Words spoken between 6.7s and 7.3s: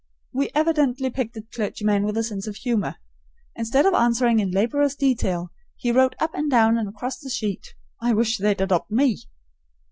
and across the